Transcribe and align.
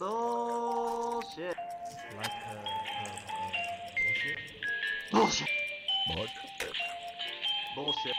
Bullshit. 0.00 1.56
Like 2.16 2.32
uh, 2.48 2.56
uh, 2.56 3.10
bullshit. 4.00 4.38
Bullshit. 5.12 5.48
But 6.08 6.16
Bullshit. 7.76 8.16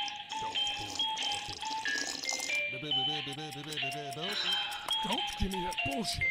don't 5.08 5.22
give 5.40 5.52
me 5.52 5.64
that 5.64 5.76
bullshit. 5.88 6.28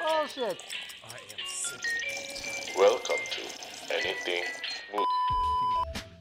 Bullshit. 0.00 0.58
I 1.04 1.14
am 1.14 1.46
sick. 1.46 2.76
Welcome 2.76 3.22
to 3.30 3.94
Anything 3.94 4.42
Bull. 4.42 4.61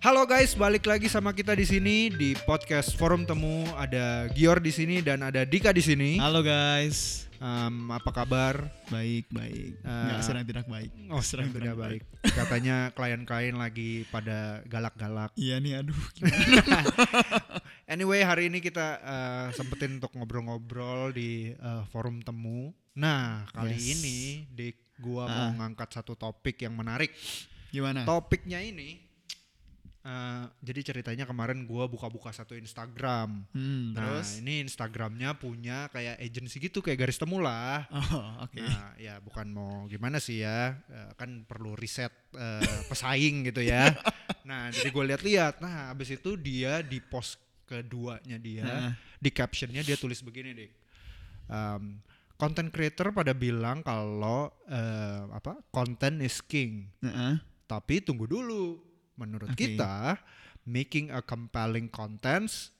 Halo 0.02 0.26
guys, 0.26 0.58
balik 0.58 0.90
lagi 0.90 1.06
sama 1.06 1.30
kita 1.30 1.54
di 1.54 1.62
sini 1.62 2.10
di 2.10 2.34
podcast 2.42 2.98
Forum 2.98 3.22
Temu. 3.22 3.70
Ada 3.78 4.34
Gior 4.34 4.58
di 4.58 4.74
sini 4.74 4.98
dan 5.00 5.22
ada 5.22 5.46
Dika 5.46 5.70
di 5.70 5.78
sini. 5.80 6.18
Halo 6.18 6.42
guys, 6.42 7.30
Em, 7.38 7.86
apa 7.88 8.10
kabar? 8.10 8.66
baik 8.90 9.30
baik. 9.30 9.78
Eh, 9.78 9.86
Nggak 9.86 10.22
serang 10.26 10.46
tidak 10.46 10.66
baik. 10.66 10.90
Oh, 11.06 11.22
serang 11.22 11.54
tidak 11.54 11.78
baik. 11.78 12.02
Katanya 12.26 12.90
klien-klien 12.98 13.54
lagi 13.54 14.06
pada 14.10 14.66
galak-galak. 14.66 15.38
Iya 15.38 15.62
nih, 15.62 15.86
aduh. 15.86 15.98
Anyway, 17.92 18.24
hari 18.24 18.48
ini 18.48 18.58
kita 18.58 18.88
eh, 19.04 19.48
sempetin 19.54 20.00
untuk 20.00 20.16
ngobrol-ngobrol 20.18 21.14
di 21.14 21.54
eh, 21.54 21.84
Forum 21.94 22.26
Temu. 22.26 22.74
Nah, 22.98 23.46
kali 23.54 23.78
Yes. 23.78 24.02
ini 24.02 24.18
Dik, 24.50 24.98
gua 24.98 25.30
Ah. 25.30 25.54
mau 25.54 25.62
ngangkat 25.62 25.94
satu 25.94 26.18
topik 26.18 26.58
yang 26.58 26.74
menarik. 26.74 27.14
Gimana? 27.70 28.02
Topiknya 28.04 28.58
ini 28.60 29.11
eh, 30.02 30.46
jadi 30.60 30.82
ceritanya 30.82 31.24
kemarin 31.24 31.64
gua 31.64 31.86
buka-buka 31.86 32.30
satu 32.30 32.54
Instagram. 32.54 33.46
Hmm, 33.54 33.94
Nah, 33.94 34.22
terus? 34.22 34.42
ini 34.42 34.66
Instagramnya 34.66 35.38
punya 35.38 35.90
kayak 35.90 36.18
agency 36.18 36.58
gitu 36.58 36.82
kayak 36.82 37.06
garis 37.06 37.22
temu 37.22 37.38
lah. 37.38 37.86
Oh, 37.90 38.02
oke. 38.50 38.58
Nah, 38.58 38.94
ya 38.98 39.22
bukan 39.22 39.48
mau 39.50 39.86
gimana 39.86 40.18
sih 40.18 40.42
ya, 40.42 40.74
eh, 40.90 41.12
kan 41.14 41.46
perlu 41.46 41.74
riset 41.74 42.12
eh, 42.34 42.82
pesaing 42.88 43.48
gitu 43.48 43.62
ya. 43.62 43.90
Nah, 44.42 44.74
jadi 44.74 44.90
gue 44.90 45.04
lihat-lihat. 45.14 45.62
Nah, 45.62 45.94
habis 45.94 46.10
itu 46.10 46.34
dia 46.34 46.82
di 46.82 46.98
post 46.98 47.38
keduanya 47.70 48.36
dia, 48.36 48.66
Heeh. 48.66 48.92
di 49.16 49.30
captionnya 49.30 49.86
dia 49.86 49.96
tulis 49.96 50.20
begini 50.20 50.52
deh. 50.52 50.72
Um, 51.46 52.02
content 52.36 52.74
creator 52.74 53.14
pada 53.14 53.32
bilang 53.32 53.86
kalau 53.86 54.50
eh, 54.66 55.24
apa 55.30 55.62
content 55.70 56.20
is 56.20 56.42
king. 56.42 56.90
Heeh. 57.00 57.38
Tapi 57.64 58.02
tunggu 58.02 58.26
dulu. 58.26 58.82
Menurut 59.22 59.48
Oke. 59.48 59.70
kita, 59.70 60.18
making 60.64 61.10
a 61.10 61.22
compelling 61.22 61.86
contents 61.88 62.74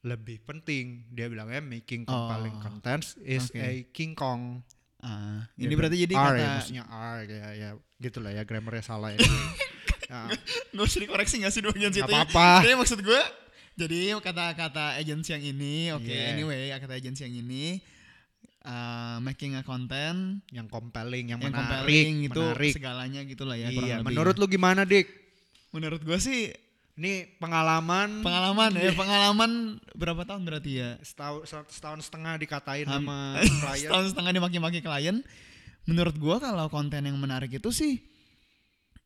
lebih 0.00 0.40
penting. 0.40 1.04
Dia 1.10 1.26
bilangnya 1.26 1.58
making 1.58 2.06
compelling 2.06 2.56
Oh, 2.56 2.62
contents 2.62 3.18
is 3.20 3.50
oke. 3.50 3.58
a 3.58 3.70
king 3.90 4.14
kong. 4.14 4.62
Dia 5.00 5.48
ini 5.58 5.74
berarti 5.74 5.96
jadi 5.98 6.14
R 6.14 6.20
kata 6.22 6.36
ya, 6.36 6.50
maksudnya 6.54 6.84
R 6.86 7.16
ya, 7.24 7.48
ya 7.52 7.70
gitu 7.98 8.18
lah 8.20 8.30
ya 8.30 8.42
grammarnya 8.44 8.84
salah 8.84 9.10
ya. 9.14 9.18
Nah, 10.06 10.28
Nggak 10.70 10.84
usah 10.84 11.00
dikoreksi 11.00 11.34
nggak 11.38 11.52
sih 11.52 11.60
dua 11.60 11.72
situ? 11.72 12.00
ya? 12.00 12.04
apa-apa. 12.04 12.60
Jadi 12.60 12.74
maksud 12.74 12.98
gue, 12.98 13.22
jadi 13.76 13.98
kata-kata 14.16 14.96
agensi 14.96 15.30
yang 15.30 15.44
ini, 15.46 15.74
oke, 15.90 16.04
Yeah. 16.04 16.32
anyway, 16.34 16.68
kata 16.74 16.94
agensi 16.94 17.22
yang 17.22 17.36
ini, 17.38 17.80
uh, 18.64 19.20
making 19.20 19.54
a 19.54 19.62
content 19.62 20.42
yang 20.50 20.66
compelling, 20.66 21.30
yang, 21.30 21.40
yang 21.40 21.48
menarik, 21.48 21.86
compelling 21.86 22.16
itu 22.26 22.42
menarik. 22.42 22.72
segalanya 22.74 23.20
gitulah 23.22 23.56
ya. 23.56 23.68
Iya, 23.70 23.96
menurut 24.02 24.36
lu 24.36 24.44
gimana, 24.46 24.84
Dik? 24.84 25.19
Menurut 25.70 26.00
gue 26.00 26.18
sih 26.18 26.50
Ini 26.92 27.40
pengalaman 27.40 28.20
pengalaman 28.20 28.76
ya, 28.76 28.92
pengalaman 28.92 29.50
berapa 29.94 30.20
tahun 30.22 30.44
berarti 30.44 30.72
ya? 30.74 30.90
setahun, 31.00 31.48
setahun 31.66 32.00
setengah 32.02 32.36
dikatain 32.36 32.84
Ham- 32.84 33.00
sama 33.00 33.18
klien. 33.64 33.88
setahun 33.88 34.06
setengah 34.10 34.32
dimaki-maki 34.34 34.80
klien 34.80 35.16
menurut 35.82 36.12
gua 36.14 36.36
kalau 36.38 36.68
konten 36.68 37.00
yang 37.00 37.16
menarik 37.16 37.48
itu 37.50 37.70
sih 37.70 38.04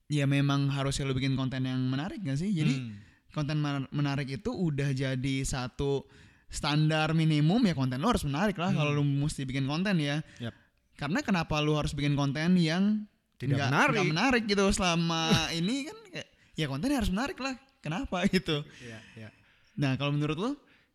ya 0.06 0.26
memang 0.26 0.68
harusnya 0.68 1.04
lu 1.04 1.14
bikin 1.14 1.32
konten 1.32 1.62
yang 1.62 1.78
menarik 1.80 2.18
gak 2.20 2.34
sih 2.36 2.50
jadi 2.50 2.74
Hmm. 2.74 2.98
konten 3.30 3.56
men- 3.56 3.90
menarik 3.90 4.26
itu 4.32 4.50
udah 4.50 4.90
jadi 4.90 5.36
satu 5.44 6.02
standar 6.46 7.10
minimum 7.12 7.62
ya 7.62 7.72
konten 7.72 7.96
lu 7.96 8.06
harus 8.06 8.22
menarik 8.22 8.54
lah 8.54 8.70
kalau 8.70 8.90
lu 8.90 9.02
mesti 9.02 9.42
bikin 9.42 9.64
konten 9.64 9.96
ya 9.96 10.18
Yap. 10.40 10.50
karena 10.94 11.18
kenapa 11.20 11.58
lu 11.58 11.74
harus 11.74 11.90
bikin 11.92 12.14
konten 12.14 12.54
yang 12.54 13.06
Tidak 13.34 13.54
nggak- 13.54 13.70
menarik. 13.70 13.94
nggak 13.96 14.10
menarik 14.10 14.42
gitu 14.44 14.66
selama 14.68 15.30
ini 15.58 15.74
kan 15.84 15.98
kayak, 16.10 16.28
ya 16.54 16.66
kontennya 16.66 16.98
harus 16.98 17.10
menarik 17.10 17.36
lah 17.36 17.54
kenapa 17.78 18.24
gitu 18.32 18.62
Iya, 18.80 18.98
iya. 19.14 19.28
nah 19.74 19.94
kalau 19.94 20.10
menurut 20.10 20.36
lu 20.36 20.50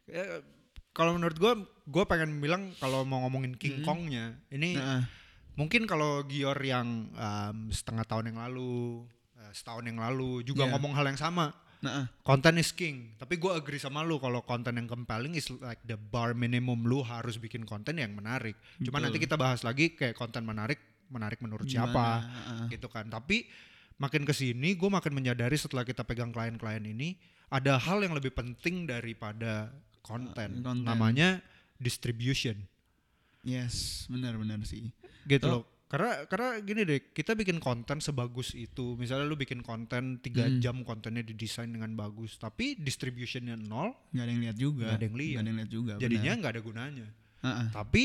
Ya, 0.06 0.42
kalau 0.90 1.14
menurut 1.14 1.38
gua, 1.38 1.53
gua 1.86 2.02
pengen 2.03 2.42
bilang 2.42 2.74
kalau 2.81 3.06
mau 3.06 3.22
ngomongin 3.22 3.53
King 3.53 3.86
Kongnya, 3.86 4.34
ini 4.50 4.74
Nah, 4.74 5.06
mungkin 5.53 5.86
kalau 5.86 6.25
Gior 6.25 6.58
yang 6.58 7.14
um, 7.14 7.69
setengah 7.69 8.02
tahun 8.03 8.34
yang 8.34 8.42
lalu, 8.42 9.06
eh, 9.38 9.53
setahun 9.53 9.86
yang 9.86 10.02
lalu 10.02 10.42
juga 10.42 10.66
Iya. 10.66 10.74
ngomong 10.74 10.98
hal 10.98 11.06
yang 11.06 11.19
sama. 11.22 11.53
nah, 11.80 12.09
Konten 12.25 12.58
is 12.58 12.74
king, 12.74 13.14
tapi 13.16 13.38
gua 13.38 13.56
agree 13.56 13.78
sama 13.78 14.02
lu 14.02 14.18
kalau 14.18 14.42
konten 14.42 14.75
yang 14.75 14.90
compelling 14.90 15.38
is 15.38 15.48
like 15.62 15.80
the 15.86 15.94
bar 15.94 16.34
minimum 16.34 16.81
lu 16.84 17.06
harus 17.06 17.38
bikin 17.38 17.64
konten 17.64 17.96
yang 17.96 18.12
menarik. 18.12 18.58
Cuma 18.81 18.98
Betul. 18.98 19.03
nanti 19.06 19.18
kita 19.22 19.38
bahas 19.38 19.62
lagi 19.62 19.94
kayak 19.94 20.18
konten 20.18 20.42
menarik, 20.42 20.81
menarik 21.08 21.38
menurut 21.38 21.64
Gimana, 21.64 21.86
siapa, 21.86 22.08
heeh. 22.25 22.62
gitu 22.74 22.90
kan. 22.90 23.06
Tapi 23.08 23.46
makin 24.00 24.24
ke 24.24 24.32
sini 24.32 24.74
gue 24.74 24.88
makin 24.88 25.12
menyadari 25.12 25.56
setelah 25.56 25.84
kita 25.84 26.02
pegang 26.02 26.32
klien-klien 26.32 26.82
ini 26.82 27.20
ada 27.50 27.76
hal 27.76 28.00
yang 28.00 28.16
lebih 28.16 28.32
penting 28.32 28.88
daripada 28.88 29.70
konten, 30.02 30.60
Eh, 30.60 30.64
konten. 30.64 30.88
namanya 30.88 31.44
distribution, 31.76 32.56
yes 33.42 34.06
benar-benar 34.08 34.62
sih 34.64 34.92
gitu 35.26 35.46
Oh. 35.46 35.54
loh. 35.62 35.64
Karena 35.90 36.22
karena 36.30 36.62
gini 36.62 36.86
deh, 36.86 37.02
kita 37.10 37.34
bikin 37.34 37.58
konten 37.58 37.98
sebagus 37.98 38.54
itu. 38.54 38.94
Misalnya 38.94 39.26
lu 39.26 39.34
bikin 39.34 39.66
konten 39.66 40.22
tiga 40.22 40.46
Hmm. 40.46 40.62
jam 40.62 40.76
kontennya 40.86 41.26
didesain 41.26 41.66
dengan 41.66 41.98
bagus, 41.98 42.38
tapi 42.38 42.78
distributionnya 42.78 43.58
nol, 43.58 43.98
nggak 44.14 44.22
ada 44.22 44.30
yang 44.30 44.42
lihat 44.46 44.58
juga 44.62 44.86
Nggak 44.86 45.00
ada 45.02 45.06
yang 45.10 45.18
lihat. 45.18 45.40
Ada 45.42 45.48
yang 45.50 45.58
lihat 45.58 45.72
juga 45.74 45.94
jadinya 45.98 46.31
nggak 46.38 46.52
ada 46.54 46.62
gunanya. 46.62 47.08
Heeh. 47.42 47.66
Tapi 47.74 48.04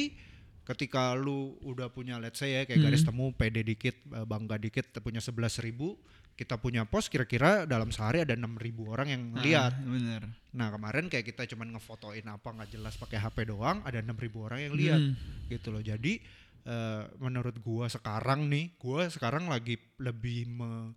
ketika 0.64 1.12
lu 1.12 1.60
udah 1.60 1.88
punya 1.88 2.16
let's 2.16 2.41
say 2.41 2.52
ya 2.52 2.62
kayak 2.64 2.80
garis 2.82 3.00
Hmm. 3.00 3.12
temu 3.12 3.26
pede 3.32 3.60
dikit, 3.60 3.97
eh, 4.06 4.25
bangga 4.25 4.56
dikit, 4.56 4.97
punya 4.98 5.20
11.000 5.20 5.60
ribu, 5.60 6.00
kita 6.34 6.56
punya 6.56 6.82
post 6.82 7.08
kira-kira 7.08 7.62
dalam 7.62 7.88
sehari 7.88 8.20
ada 8.20 8.34
6.000 8.34 8.58
ribu 8.58 8.88
orang 8.88 9.06
yang 9.06 9.22
lihat. 9.38 9.70
Ah, 9.70 9.84
bener 9.84 10.22
Nah 10.50 10.70
kemarin 10.70 11.06
kayak 11.06 11.26
kita 11.26 11.47
cuman 11.47 11.75
ngefotoin 11.75 12.25
apa 12.25 12.48
nggak 12.48 12.70
jelas 12.72 12.94
pakai 12.94 13.19
HP 13.19 13.44
doang, 13.44 13.82
ada 13.82 14.00
6.000 14.00 14.19
ribu 14.20 14.38
orang 14.42 14.60
yang 14.62 14.75
lihat, 14.75 15.00
Hmm. 15.00 15.14
gitu 15.47 15.70
loh. 15.70 15.80
Jadi 15.80 16.19
eh, 16.64 17.04
menurut 17.20 17.60
gua 17.60 17.86
sekarang 17.86 18.48
nih, 18.48 18.72
gua 18.81 19.04
sekarang 19.06 19.52
lagi 19.52 19.76
lebih 20.00 20.48
me, 20.48 20.96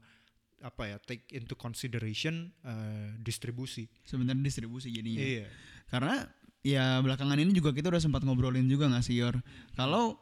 apa 0.57 0.87
ya 0.87 0.97
take 0.97 1.27
into 1.35 1.53
consideration 1.53 2.49
eh, 2.63 3.11
distribusi. 3.19 3.83
sebenarnya 4.01 4.41
distribusi 4.41 4.89
jadinya 4.89 5.19
Iya. 5.19 5.45
karena 5.85 6.23
ya 6.67 6.99
belakangan 6.99 7.37
ini 7.37 7.53
juga 7.53 7.71
kita 7.71 7.87
udah 7.87 8.01
sempat 8.01 8.21
ngobrolin 8.21 8.67
juga 8.67 8.85
nggak 8.85 8.99
sih 9.01 9.15
Yor 9.15 9.39
kalau 9.73 10.19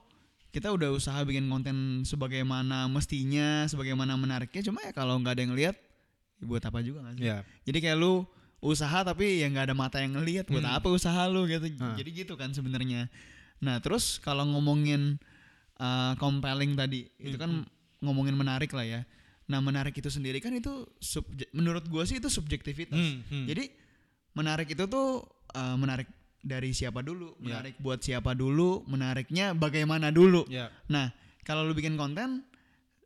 kita 0.49 0.69
udah 0.69 0.89
usaha 0.89 1.17
bikin 1.21 1.45
konten 1.45 1.75
sebagaimana 2.03 2.85
mestinya 2.87 3.65
sebagaimana 3.65 4.13
menariknya 4.15 4.61
cuma 4.63 4.79
ya 4.79 4.91
kalau 4.91 5.17
nggak 5.17 5.33
ada 5.33 5.41
yang 5.41 5.53
lihat 5.53 5.75
ya 6.35 6.43
buat 6.43 6.61
apa 6.61 6.79
juga 6.79 7.01
nggak 7.01 7.15
sih 7.15 7.23
Iya. 7.25 7.37
jadi 7.63 7.77
kayak 7.81 7.97
lu 7.97 8.13
usaha 8.61 8.99
tapi 9.01 9.39
ya 9.39 9.47
nggak 9.47 9.65
ada 9.65 9.75
mata 9.75 9.97
yang 9.97 10.15
ngelihat 10.15 10.45
buat 10.45 10.61
Hmm. 10.61 10.75
apa 10.75 10.87
usaha 10.89 11.25
lu 11.25 11.43
gitu 11.45 11.65
Ah. 11.77 11.95
jadi 11.95 12.09
gitu 12.13 12.33
kan 12.33 12.51
sebenarnya 12.51 13.09
nah 13.57 13.79
terus 13.79 14.17
kalau 14.17 14.45
ngomongin 14.45 15.17
uh, 15.75 16.13
compelling 16.15 16.73
tadi 16.73 17.07
itu 17.17 17.35
kan 17.35 17.63
ngomongin 17.99 18.33
menarik 18.33 18.69
lah 18.69 18.83
ya 18.83 19.01
nah 19.45 19.59
menarik 19.59 19.93
itu 19.93 20.07
sendiri 20.07 20.39
kan 20.39 20.51
itu 20.51 20.71
subje- 20.97 21.49
menurut 21.51 21.85
gua 21.85 22.03
sih 22.03 22.17
itu 22.17 22.27
subjektivitas 22.27 22.95
Hmm, 22.95 23.21
hmm. 23.23 23.45
jadi 23.45 23.63
menarik 24.33 24.67
itu 24.67 24.83
tuh 24.85 25.23
uh, 25.51 25.75
menarik 25.75 26.09
dari 26.45 26.69
siapa 26.71 27.01
dulu 27.01 27.33
Ya. 27.41 27.57
menarik 27.57 27.75
buat 27.81 27.99
siapa 27.99 28.37
dulu 28.37 28.85
menariknya 28.85 29.57
bagaimana 29.57 30.13
dulu 30.13 30.45
Ya. 30.45 30.69
Nah, 30.87 31.09
kalau 31.41 31.65
lu 31.65 31.73
bikin 31.73 31.97
konten, 31.97 32.45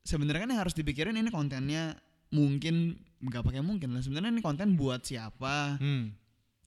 sebenarnya 0.04 0.44
kan 0.44 0.50
yang 0.52 0.62
harus 0.62 0.76
dipikirin 0.76 1.16
ini 1.16 1.32
kontennya 1.32 1.96
mungkin 2.30 3.00
nggak 3.24 3.44
pakai 3.44 3.64
mungkin 3.64 3.96
lah. 3.96 4.04
Sebenarnya 4.04 4.36
ini 4.36 4.44
konten 4.44 4.76
buat 4.76 5.04
siapa? 5.04 5.80
Hmm. 5.80 6.12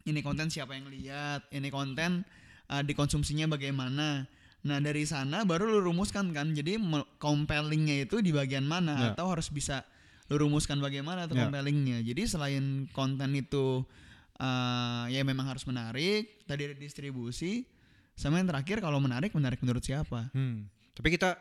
Ini 0.03 0.21
konten 0.21 0.49
siapa 0.49 0.75
yang 0.75 0.89
lihat? 0.89 1.47
Ini 1.49 1.69
konten 1.69 2.25
uh, 2.69 2.83
dikonsumsinya 2.83 3.47
bagaimana? 3.47 4.27
Nah, 4.63 4.79
dari 4.79 5.03
sana 5.05 5.45
baru 5.45 5.69
lu 5.69 5.93
rumuskan 5.93 6.33
kan. 6.33 6.51
Jadi 6.53 6.77
compellingnya 7.19 8.05
itu 8.05 8.19
di 8.25 8.33
bagian 8.33 8.65
mana 8.65 8.97
Ya. 8.99 9.07
atau 9.15 9.31
harus 9.31 9.49
bisa 9.49 9.85
lu 10.31 10.39
rumuskan 10.39 10.79
bagaimana 10.79 11.27
tuh 11.27 11.37
Ya. 11.37 11.47
compellingnya. 11.47 12.01
Jadi 12.03 12.23
selain 12.27 12.65
konten 12.91 13.33
itu 13.35 13.85
uh, 14.43 15.07
ya 15.07 15.23
memang 15.23 15.47
harus 15.55 15.63
menarik, 15.63 16.43
tadi 16.45 16.67
ada 16.67 16.77
distribusi, 16.77 17.63
sama 18.19 18.43
yang 18.43 18.51
terakhir 18.51 18.83
kalau 18.83 18.99
menarik 18.99 19.31
menarik 19.33 19.63
menurut 19.63 19.87
siapa? 19.87 20.29
Hmm. 20.35 20.67
Tapi 20.93 21.09
kita 21.15 21.39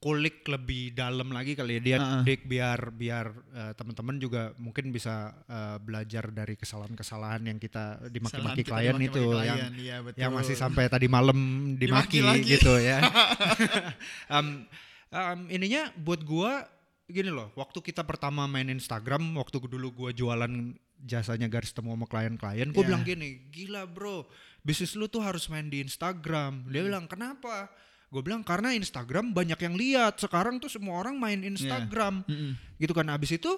kulik 0.00 0.48
lebih 0.48 0.96
dalam 0.96 1.28
lagi 1.28 1.52
kali 1.52 1.76
ya 1.76 1.80
dia 1.84 1.96
Heeh. 2.00 2.24
Dik, 2.24 2.48
biar 2.48 2.88
biar 2.88 3.26
eh, 3.52 3.72
teman-teman 3.76 4.16
juga 4.16 4.56
mungkin 4.56 4.88
bisa 4.96 5.36
eh, 5.44 5.76
belajar 5.76 6.32
dari 6.32 6.56
kesalahan-kesalahan 6.56 7.44
yang 7.44 7.60
kita 7.60 8.08
dimaki-maki 8.08 8.64
klien 8.64 8.96
dimaki-maki 8.96 9.12
itu 9.12 9.22
klien, 9.28 9.44
yang 9.44 9.72
iya, 9.76 9.96
yang 10.16 10.32
masih 10.32 10.56
sampai 10.56 10.88
tadi 10.88 11.04
malam 11.04 11.36
Dimaki 11.76 12.16
dimaki, 12.16 12.20
lagi. 12.24 12.48
gitu 12.48 12.80
ya. 12.80 13.04
Em, 14.40 14.64
em, 15.12 15.40
ininya 15.52 15.92
buat 16.00 16.24
gua 16.24 16.64
gini 17.12 17.28
loh, 17.28 17.50
waktu 17.54 17.78
kita 17.80 18.02
pertama 18.02 18.46
main 18.46 18.66
Instagram, 18.66 19.34
waktu 19.34 19.60
dulu 19.60 19.90
gua 19.90 20.10
jualan 20.10 20.50
jasanya 20.98 21.46
garis 21.46 21.70
temu 21.70 21.92
sama 21.92 22.04
klien-klien, 22.04 22.70
gua 22.70 22.80
Iya. 22.80 22.88
bilang 22.88 23.02
gini, 23.02 23.28
gila 23.48 23.84
bro, 23.84 24.24
bisnis 24.60 24.94
lu 24.94 25.06
tuh 25.06 25.20
harus 25.20 25.46
main 25.46 25.66
di 25.66 25.80
Instagram. 25.80 26.64
Hmm. 26.64 26.70
Dia 26.70 26.82
bilang 26.82 27.04
kenapa? 27.04 27.68
Gue 28.10 28.26
bilang 28.26 28.42
karena 28.42 28.74
Instagram 28.74 29.30
banyak 29.30 29.54
yang 29.54 29.78
lihat. 29.78 30.18
Sekarang 30.18 30.58
tuh 30.58 30.66
semua 30.66 30.98
orang 30.98 31.14
main 31.14 31.38
Iya. 31.38 31.54
Instagram, 31.54 32.26
Mm-mm. 32.26 32.58
gitu 32.76 32.90
kan. 32.90 33.06
Abis 33.06 33.38
itu 33.38 33.54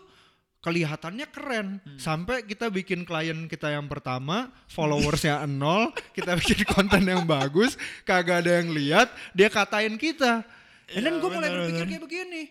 kelihatannya 0.61 1.27
keren 1.27 1.83
Hmm. 1.83 1.99
sampai 1.99 2.45
kita 2.45 2.71
bikin 2.71 3.03
klien 3.03 3.51
kita 3.51 3.73
yang 3.73 3.91
pertama 3.91 4.47
followersnya 4.71 5.43
nol 5.51 5.91
kita 6.15 6.39
bikin 6.39 6.63
konten 6.63 7.03
yang 7.03 7.27
bagus 7.27 7.75
kagak 8.05 8.47
ada 8.47 8.63
yang 8.63 8.71
lihat 8.71 9.11
dia 9.35 9.51
katain 9.51 9.99
kita 9.99 10.47
then 10.87 11.03
Iya, 11.03 11.19
gue 11.19 11.31
mulai 11.33 11.51
berpikir 11.51 11.87
kayak 11.91 12.03
begini 12.07 12.43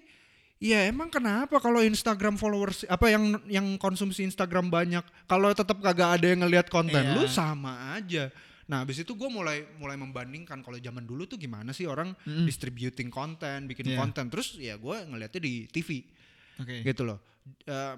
ya 0.61 0.85
emang 0.85 1.09
kenapa 1.09 1.57
kalau 1.57 1.81
Instagram 1.81 2.37
followers 2.37 2.85
apa 2.85 3.09
yang 3.09 3.23
yang 3.49 3.65
konsumsi 3.75 4.21
Instagram 4.21 4.69
banyak 4.69 5.01
kalau 5.25 5.49
tetap 5.51 5.81
kagak 5.81 6.21
ada 6.21 6.27
yang 6.27 6.45
ngelihat 6.45 6.69
konten 6.69 7.01
Iya. 7.01 7.15
lu 7.17 7.25
sama 7.25 7.97
aja 7.97 8.29
Nah, 8.61 8.87
habis 8.87 9.03
itu 9.03 9.11
gue 9.11 9.27
mulai 9.27 9.67
mulai 9.75 9.99
membandingkan 9.99 10.63
kalau 10.63 10.79
zaman 10.79 11.03
dulu 11.03 11.27
tuh 11.27 11.35
gimana 11.35 11.75
sih 11.75 11.83
orang 11.83 12.15
Mm. 12.23 12.47
distributing 12.47 13.11
konten, 13.11 13.67
bikin 13.67 13.83
Iya. 13.83 13.99
konten, 13.99 14.31
terus 14.31 14.55
ya 14.55 14.79
gue 14.79 14.95
ngeliatnya 14.95 15.43
di 15.43 15.67
TV 15.67 16.07
Oke. 16.55 16.79
gitu 16.79 17.03
loh. 17.03 17.19
Eh, 17.67 17.95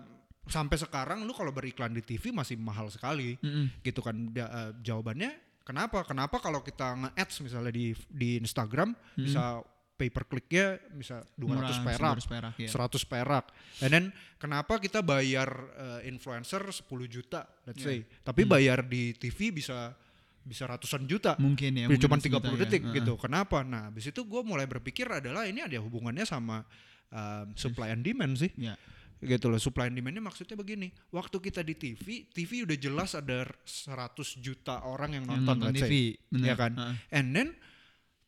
sampai 0.50 0.74
sekarang 0.76 1.22
lu 1.24 1.32
kalau 1.32 1.54
beriklan 1.54 1.94
di 1.94 2.02
TV 2.02 2.34
masih 2.34 2.58
mahal 2.58 2.90
sekali 2.90 3.38
Mm-mm. 3.38 3.70
gitu 3.80 4.02
kan 4.02 4.18
Da- 4.34 4.50
eh, 4.50 4.72
jawabannya 4.82 5.32
kenapa 5.62 6.02
kenapa 6.04 6.42
kalau 6.42 6.60
kita 6.60 6.98
nge-ads 6.98 7.36
misalnya 7.40 7.70
di 7.70 7.94
di 8.10 8.42
Instagram 8.42 8.98
bisa 9.14 9.62
pay 10.04 10.12
per 10.12 10.28
clicknya 10.28 10.76
bisa 10.92 11.24
200 11.40 11.48
Murah, 11.48 11.80
perak 11.88 12.16
200 12.20 12.28
perak, 12.28 12.54
ya. 12.60 12.68
100 12.68 13.08
perak 13.08 13.46
and 13.80 13.92
then 13.92 14.06
kenapa 14.36 14.76
kita 14.78 15.00
bayar 15.00 15.48
eh, 15.80 16.12
influencer 16.12 16.60
10 16.60 16.84
juta 17.08 17.48
let's 17.64 17.80
say 17.80 18.04
Iya. 18.04 18.20
tapi 18.22 18.44
bayar 18.44 18.84
di 18.84 19.16
TV 19.16 19.56
bisa 19.56 19.96
bisa 20.44 20.68
ratusan 20.68 21.08
juta 21.08 21.40
Mungkin 21.40 21.72
ya. 21.72 21.88
Ya, 21.88 21.96
cuman 21.96 22.20
30 22.20 22.28
sejuta 22.36 22.52
ya. 22.52 22.60
detik 22.68 22.84
Heeh. 22.84 22.96
gitu. 23.00 23.16
Kenapa? 23.16 23.64
Nah, 23.64 23.88
habis 23.88 24.12
itu 24.12 24.28
gue 24.28 24.42
mulai 24.44 24.68
berpikir 24.68 25.08
adalah 25.08 25.48
ini 25.48 25.64
ada 25.64 25.80
hubungannya 25.80 26.28
sama 26.28 26.68
um, 27.08 27.56
supply 27.56 27.96
and 27.96 28.04
demand 28.04 28.36
sih. 28.36 28.52
Ya. 28.60 28.76
Gitu 29.24 29.48
loh. 29.48 29.56
Supply 29.56 29.88
and 29.88 29.96
demandnya 29.96 30.20
maksudnya 30.20 30.60
begini. 30.60 30.92
Waktu 31.16 31.40
kita 31.40 31.64
di 31.64 31.80
TV, 31.80 32.28
TV 32.28 32.68
udah 32.68 32.76
jelas 32.76 33.16
ada 33.16 33.48
100 33.64 33.96
juta 34.44 34.84
orang 34.84 35.16
yang 35.16 35.32
Yang 35.32 35.48
nonton, 35.48 35.58
let's 35.64 35.80
say. 35.80 36.20
bener. 36.28 36.44
Ya 36.52 36.56
kan? 36.60 36.72
Heeh. 36.76 36.96
And 37.16 37.28
then 37.32 37.48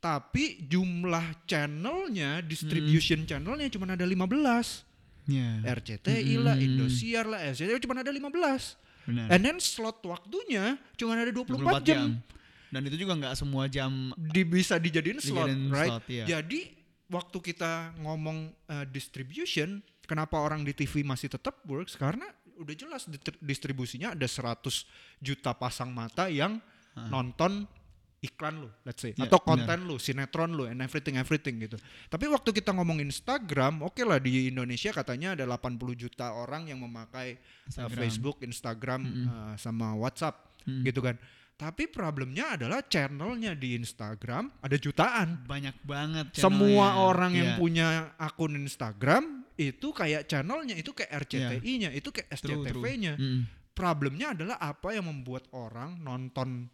tapi 0.05 0.61
jumlah 0.69 1.33
channelnya, 1.49 2.45
distribution 2.45 3.25
channelnya 3.25 3.73
cuma 3.73 3.89
ada 3.89 4.05
15. 4.05 4.85
Ya. 5.25 5.65
RCTI 5.65 6.37
lah, 6.37 6.53
Mm-mm. 6.53 6.65
Indosiar 6.77 7.25
lah, 7.25 7.41
SCTV 7.49 7.81
cuma 7.81 7.97
ada 7.97 8.13
15. 8.13 8.29
Benar. 9.09 9.25
And 9.33 9.41
then 9.41 9.57
slot 9.57 10.05
waktunya 10.05 10.77
cuma 10.93 11.17
ada 11.17 11.33
24, 11.33 11.81
24 11.81 11.81
jam. 11.81 11.81
jam. 11.81 12.01
Dan 12.69 12.81
itu 12.85 13.01
juga 13.01 13.17
nggak 13.17 13.33
semua 13.33 13.65
jam 13.65 14.13
di 14.13 14.45
bisa 14.45 14.77
dijadiin 14.77 15.17
slot, 15.17 15.49
Dijadiin 15.49 15.73
right? 15.73 15.89
slot, 15.89 16.05
iya. 16.05 16.25
Jadi 16.37 16.69
waktu 17.09 17.37
kita 17.41 17.97
ngomong 18.05 18.53
uh, 18.69 18.85
distribution, 18.85 19.81
kenapa 20.05 20.37
orang 20.37 20.61
di 20.61 20.77
TV 20.77 21.01
masih 21.01 21.33
tetap 21.33 21.65
works? 21.65 21.97
Karena 21.97 22.29
udah 22.61 22.75
jelas 22.77 23.09
distribusinya 23.41 24.13
ada 24.13 24.29
100 24.29 24.61
juta 25.17 25.51
pasang 25.57 25.89
mata 25.89 26.29
yang 26.29 26.61
nonton 26.95 27.67
iklan 28.25 28.65
lu, 28.65 28.69
let's 28.81 28.99
say, 28.99 29.13
Iya, 29.13 29.29
atau 29.29 29.37
konten 29.39 29.85
lu, 29.85 30.01
sinetron 30.01 30.51
lu, 30.51 30.65
and 30.65 30.81
everything 30.81 31.15
everything 31.15 31.61
gitu. 31.61 31.77
Tapi 32.09 32.25
waktu 32.25 32.49
kita 32.49 32.73
ngomong 32.73 32.97
Instagram, 32.99 33.85
oke 33.85 34.01
lah 34.01 34.17
di 34.17 34.49
Indonesia 34.49 34.89
katanya 34.89 35.37
ada 35.37 35.45
80 35.45 35.77
juta 35.93 36.33
orang 36.33 36.67
yang 36.67 36.81
memakai 36.81 37.37
uh, 37.37 37.67
Instagram. 37.69 37.97
Facebook, 38.01 38.37
Instagram, 38.41 39.01
uh, 39.29 39.53
sama 39.55 39.93
WhatsApp, 39.93 40.57
Mm. 40.65 40.81
gitu 40.81 40.97
kan. 40.97 41.13
Tapi 41.55 41.85
problemnya 41.87 42.57
adalah 42.57 42.81
channelnya 42.83 43.53
di 43.53 43.77
Instagram 43.77 44.49
ada 44.59 44.75
jutaan. 44.75 45.45
banyak 45.45 45.77
banget 45.85 46.25
Semua 46.35 46.99
orang 46.99 47.31
yang 47.31 47.49
Iya. 47.53 47.59
punya 47.61 47.87
akun 48.17 48.57
Instagram 48.57 49.45
itu 49.55 49.93
kayak 49.93 50.25
channelnya, 50.25 50.73
itu 50.75 50.91
kayak 50.91 51.15
RCTI-nya, 51.21 51.93
itu 51.93 52.09
kayak 52.11 52.27
Iya. 52.27 52.35
SCTV-nya. 52.43 53.13
Mm. 53.15 53.41
Problemnya 53.71 54.33
adalah 54.33 54.57
apa 54.57 54.97
yang 54.97 55.05
membuat 55.05 55.45
orang 55.53 56.01
nonton 56.01 56.65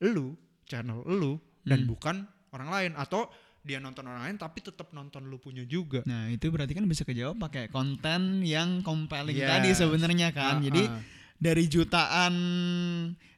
lu, 0.00 0.32
channel 0.70 1.02
lu, 1.02 1.34
dan 1.66 1.82
Hmm. 1.82 1.90
bukan 1.90 2.16
orang 2.54 2.70
lain 2.70 2.92
atau 2.94 3.26
dia 3.60 3.76
nonton 3.76 4.08
orang 4.08 4.24
lain 4.24 4.36
tapi 4.38 4.62
tetap 4.62 4.88
nonton 4.90 5.28
lu 5.28 5.36
punya 5.36 5.66
juga. 5.66 6.00
Nah 6.08 6.30
itu 6.30 6.48
berarti 6.48 6.72
kan 6.72 6.86
bisa 6.86 7.04
kejawab 7.04 7.36
pakai 7.36 7.68
konten 7.68 8.40
yang 8.40 8.80
compelling 8.80 9.36
Yes. 9.36 9.50
tadi 9.50 9.68
sebenarnya 9.74 10.32
kan. 10.32 10.58
Ah, 10.58 10.64
Jadi 10.64 10.82
ah. 10.88 11.02
dari 11.36 11.64
jutaan 11.66 12.34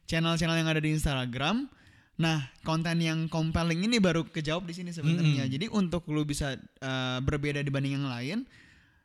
channel-channel 0.05 0.57
yang 0.57 0.69
ada 0.69 0.79
di 0.79 0.93
Instagram, 0.93 1.67
nah 2.15 2.39
konten 2.61 2.99
yang 2.99 3.27
compelling 3.27 3.83
ini 3.83 3.97
baru 3.97 4.23
kejawab 4.23 4.63
di 4.63 4.73
sini 4.73 4.91
sebenarnya. 4.91 5.43
Mm-mm. 5.43 5.51
Jadi 5.51 5.65
untuk 5.67 6.07
lu 6.07 6.23
bisa 6.23 6.55
eh, 6.55 7.19
berbeda 7.19 7.59
dibanding 7.59 7.99
yang 7.99 8.07
lain, 8.07 8.37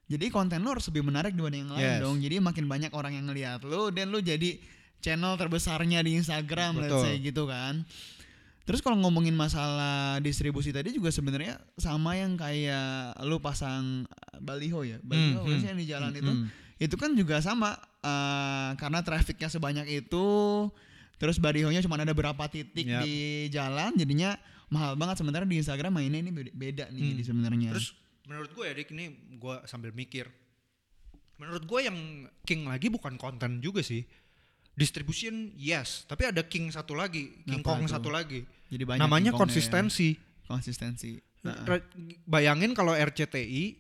jadi 0.07 0.31
konten 0.31 0.63
lu 0.63 0.71
harus 0.71 0.87
lebih 0.87 1.03
menarik 1.03 1.35
dibanding 1.35 1.67
yang 1.67 1.75
lain 1.75 1.91
Yes. 1.99 2.01
dong. 2.01 2.17
Jadi 2.23 2.37
makin 2.39 2.65
banyak 2.65 2.93
orang 2.93 3.13
yang 3.15 3.27
ngeliat 3.27 3.63
lu 3.63 3.91
dan 3.91 4.11
lu 4.11 4.23
jadi 4.23 4.59
channel 4.99 5.35
terbesarnya 5.35 5.99
di 6.01 6.15
Instagram, 6.15 6.79
let's 6.79 6.91
Betul. 6.91 7.03
say 7.03 7.15
gitu 7.19 7.43
kan. 7.47 7.83
Terus 8.69 8.85
kalau 8.85 9.01
ngomongin 9.01 9.33
masalah 9.33 10.21
distribusi 10.21 10.77
tadi 10.77 10.93
juga 10.93 11.09
sebenarnya 11.09 11.57
sama 11.81 12.21
yang 12.21 12.37
kayak 12.37 13.17
lu 13.25 13.41
pasang 13.41 14.05
uh, 14.05 14.37
baliho 14.45 14.85
ya, 14.85 15.01
baliho 15.01 15.41
Hmm, 15.41 15.57
hmm. 15.57 15.61
sih 15.65 15.69
yang 15.73 15.81
di 15.81 15.89
jalan 15.89 16.13
Hmm, 16.13 16.21
itu, 16.21 16.33
hmm. 16.37 16.47
itu 16.77 16.95
kan 17.01 17.11
juga 17.17 17.41
sama 17.41 17.81
uh, 18.05 18.77
karena 18.77 19.01
trafficnya 19.01 19.49
sebanyak 19.49 19.89
itu, 19.89 20.29
terus 21.17 21.41
balihonya 21.41 21.81
cuma 21.81 21.97
ada 21.97 22.13
berapa 22.13 22.45
titik 22.53 22.85
Yap. 22.85 23.09
di 23.09 23.49
jalan, 23.49 23.97
jadinya 23.97 24.37
mahal 24.69 25.01
banget. 25.01 25.17
Sementara 25.25 25.49
di 25.49 25.57
Instagram 25.57 25.97
mainnya 25.97 26.21
ini 26.21 26.29
beda, 26.29 26.53
beda 26.53 26.85
nih 26.93 27.01
Hmm. 27.01 27.11
jadi 27.17 27.23
sebenarnya. 27.25 27.71
Terus 27.73 27.97
menurut 28.29 28.53
gue 28.53 28.65
ya 28.69 28.75
Dik 28.77 28.89
ini 28.93 29.05
gue 29.41 29.57
sambil 29.65 29.97
mikir. 29.97 30.29
Menurut 31.41 31.65
gue 31.65 31.81
yang 31.89 31.97
king 32.45 32.69
lagi 32.69 32.93
bukan 32.93 33.17
konten 33.17 33.65
juga 33.65 33.81
sih. 33.81 34.05
Distribution 34.79 35.35
yes, 35.53 36.07
tapi 36.07 36.23
ada 36.25 36.41
king 36.41 36.71
satu 36.71 36.95
lagi, 36.95 37.35
king 37.43 37.59
Apa 37.59 37.69
kong 37.69 37.81
tuh? 37.85 37.93
satu 37.93 38.09
lagi. 38.09 38.47
jadi 38.69 38.87
banyak 38.87 39.03
Namanya 39.03 39.11
tingkongnya 39.29 39.35
ya. 39.35 39.41
konsistensi. 39.43 40.09
Konsistensi. 40.47 41.11
Nah, 41.41 41.67
Bayangin 42.25 42.73
kalau 42.73 42.95
RCTI 42.95 43.75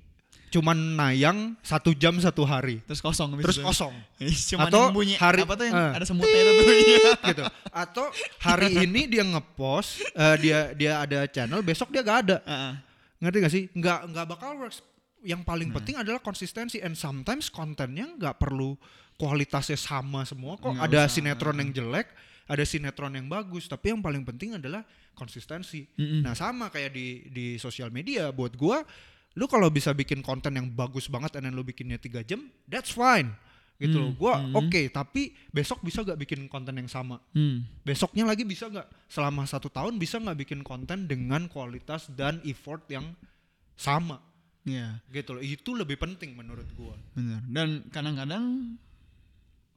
cuman 0.49 0.75
nayang 0.97 1.39
satu 1.61 1.93
jam 1.93 2.17
satu 2.17 2.41
hari, 2.43 2.81
terus 2.83 2.99
kosong 2.99 3.37
terus 3.37 3.61
itu. 3.61 3.65
kosong. 3.65 3.93
Cuma 4.51 4.67
Atau 4.67 4.81
yang 4.83 4.97
bunyi 4.97 5.15
hari- 5.15 5.45
apa 5.45 5.55
tuh 5.55 5.65
yang 5.65 5.77
eh, 5.77 5.93
ada 5.95 6.05
semutnya 6.05 6.41
itu. 6.41 6.63
Iya. 6.65 7.11
gitu. 7.31 7.45
Atau 7.69 8.05
hari 8.39 8.69
ini 8.81 9.07
dia 9.07 9.23
ngepost, 9.23 10.01
eh, 10.09 10.37
dia 10.41 10.59
dia 10.73 10.93
ada 10.99 11.19
channel, 11.25 11.61
besok 11.61 11.89
dia 11.89 12.01
gak 12.01 12.19
ada. 12.27 12.37
Heeh. 12.43 12.75
ngerti 13.19 13.37
gak 13.39 13.51
sih 13.53 13.65
nggak 13.73 14.01
nggak 14.09 14.27
bakal 14.29 14.51
works 14.57 14.79
yang 15.21 15.43
paling 15.43 15.69
penting 15.69 15.99
adalah 15.99 16.17
konsistensi 16.19 16.79
and 16.79 16.95
sometimes 16.95 17.51
kontennya 17.51 18.07
nggak 18.15 18.39
perlu 18.39 18.79
kualitasnya 19.19 19.75
sama 19.75 20.23
semua 20.23 20.55
kok 20.55 20.71
Nggak 20.71 20.87
ada 20.87 21.01
usah. 21.05 21.13
sinetron 21.13 21.59
yang 21.59 21.71
jelek 21.75 22.07
ada 22.47 22.65
sinetron 22.65 23.13
yang 23.13 23.27
bagus 23.27 23.67
tapi 23.67 23.91
yang 23.91 23.99
paling 23.99 24.23
penting 24.23 24.55
adalah 24.55 24.81
konsistensi 25.13 25.85
Mm-mm. 25.93 26.23
nah 26.23 26.33
sama 26.33 26.71
kayak 26.71 26.91
di 26.91 27.07
di 27.29 27.47
sosial 27.57 27.91
media 27.91 28.31
buat 28.31 28.55
gua 28.55 28.81
lu 29.35 29.45
kalau 29.45 29.69
bisa 29.69 29.93
bikin 29.93 30.19
konten 30.19 30.51
yang 30.53 30.67
bagus 30.69 31.07
banget 31.07 31.35
then 31.35 31.51
lu 31.51 31.61
bikinnya 31.61 31.95
tiga 31.97 32.23
jam 32.23 32.41
that's 32.65 32.91
fine 32.91 33.35
gitu 33.77 33.95
loh 33.97 34.11
Hmm, 34.11 34.17
gua 34.17 34.35
hmm. 34.37 34.55
oke 34.57 34.83
tapi 34.89 35.23
besok 35.49 35.79
bisa 35.81 36.03
gak 36.03 36.19
bikin 36.19 36.47
konten 36.47 36.75
yang 36.75 36.87
sama 36.87 37.19
Hmm. 37.31 37.63
besoknya 37.81 38.23
lagi 38.25 38.43
bisa 38.43 38.67
nggak 38.67 38.87
selama 39.07 39.45
satu 39.45 39.69
tahun 39.69 39.95
bisa 39.97 40.19
nggak 40.19 40.39
bikin 40.41 40.61
konten 40.63 41.05
dengan 41.05 41.47
kualitas 41.47 42.07
dan 42.09 42.39
effort 42.43 42.83
yang 42.89 43.15
sama 43.75 44.19
Iya. 44.63 44.99
gitu 45.09 45.33
loh 45.33 45.41
itu 45.41 45.71
lebih 45.73 45.95
penting 45.97 46.35
menurut 46.35 46.67
gua 46.73 46.99
Bener. 47.13 47.39
Dan 47.47 47.87
kadang-kadang 47.89 48.75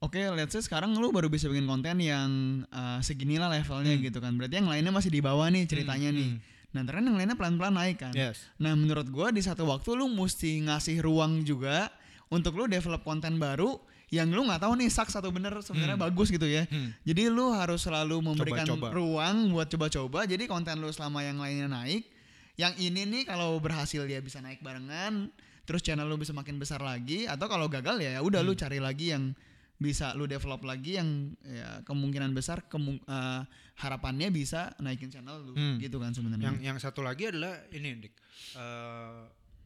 Oke, 0.02 0.18
let's 0.34 0.50
say 0.50 0.60
sekarang 0.60 0.98
lu 0.98 1.14
baru 1.14 1.30
bisa 1.30 1.46
bikin 1.46 1.70
konten 1.70 2.02
yang 2.02 2.30
uh, 2.68 2.98
seginilah 3.00 3.46
levelnya 3.48 3.94
Hmm. 3.94 4.02
gitu 4.02 4.18
kan. 4.18 4.34
Berarti 4.34 4.58
yang 4.58 4.66
lainnya 4.66 4.90
masih 4.90 5.08
di 5.08 5.22
bawah 5.22 5.46
nih 5.46 5.64
ceritanya 5.64 6.10
Hmm, 6.10 6.18
nih. 6.18 6.30
hmm. 6.34 6.40
Nah, 6.72 6.82
kan 6.84 7.04
yang 7.04 7.16
lainnya 7.16 7.36
pelan-pelan 7.36 7.76
naik 7.76 7.98
kan. 8.00 8.10
yes 8.12 8.42
Nah, 8.58 8.74
menurut 8.74 9.06
gua 9.08 9.30
di 9.30 9.40
satu 9.40 9.62
waktu 9.64 9.94
lu 9.94 10.10
mesti 10.10 10.66
ngasih 10.66 11.00
ruang 11.00 11.44
juga 11.44 11.94
untuk 12.28 12.56
lu 12.56 12.66
develop 12.66 13.04
konten 13.04 13.38
baru 13.38 13.78
yang 14.10 14.28
lu 14.28 14.42
nggak 14.42 14.60
tahu 14.60 14.74
nih 14.74 14.90
saks 14.90 15.14
atau 15.14 15.30
bener 15.30 15.54
sebenarnya 15.60 15.96
Hmm. 15.96 16.06
bagus 16.08 16.28
gitu 16.28 16.44
ya. 16.44 16.66
Hmm. 16.66 16.98
Jadi 17.04 17.30
lu 17.30 17.54
harus 17.54 17.80
selalu 17.80 18.26
memberikan 18.26 18.66
Coba-coba. 18.66 18.88
ruang 18.92 19.54
buat 19.54 19.70
coba-coba. 19.70 20.26
Jadi 20.26 20.44
konten 20.46 20.82
lu 20.82 20.90
selama 20.90 21.22
yang 21.22 21.38
lainnya 21.38 21.70
naik, 21.70 22.10
yang 22.58 22.74
ini 22.76 23.06
nih 23.06 23.24
kalau 23.24 23.54
berhasil 23.56 24.02
dia 24.04 24.18
bisa 24.18 24.42
naik 24.42 24.60
barengan 24.60 25.30
terus 25.62 25.80
channel 25.80 26.04
lu 26.04 26.18
bisa 26.18 26.32
makin 26.32 26.58
besar 26.58 26.82
lagi 26.82 27.24
atau 27.24 27.46
kalau 27.46 27.70
gagal 27.70 27.96
ya 27.98 28.18
udah 28.18 28.42
lu 28.42 28.52
cari 28.54 28.82
lagi 28.82 29.14
yang 29.14 29.38
bisa 29.82 30.14
lu 30.14 30.30
develop 30.30 30.62
lagi 30.62 30.96
yang 30.96 31.34
ya 31.42 31.82
kemungkinan 31.82 32.30
besar 32.32 32.62
kemu- 32.64 33.02
eh, 33.02 33.42
harapannya 33.76 34.30
bisa 34.30 34.78
naikin 34.78 35.10
channel 35.10 35.42
lu 35.42 35.54
Hmm. 35.54 35.82
gitu 35.82 35.98
kan 35.98 36.14
sebenarnya 36.14 36.54
Yang 36.54 36.58
yang 36.62 36.78
satu 36.78 37.02
lagi 37.02 37.28
adalah 37.28 37.58
ini 37.70 37.98
Dik. 38.00 38.14
Eh, 38.56 39.22